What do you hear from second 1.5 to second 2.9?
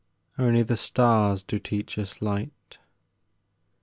teach us light.